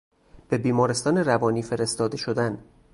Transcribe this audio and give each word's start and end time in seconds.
به 0.49 0.57
بیمارستان 0.57 1.17
روانی 1.17 1.61
فرستاده 1.63 2.17
شدن 2.17 2.63